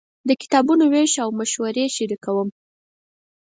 د 0.27 0.31
کتابونو 0.41 0.83
وېش 0.93 1.13
او 1.23 1.29
مشورې 1.39 1.85
شریکوم. 1.95 2.49